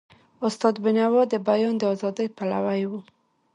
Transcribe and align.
استاد 0.47 0.75
بینوا 0.83 1.21
د 1.29 1.33
بیان 1.47 1.73
د 1.77 1.83
ازادی 1.93 2.27
پلوی 2.37 2.81
و. 2.89 2.91